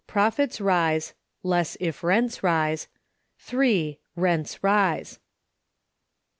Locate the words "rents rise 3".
2.03-3.99